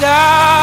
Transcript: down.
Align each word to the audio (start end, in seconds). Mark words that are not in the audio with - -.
down. 0.00 0.57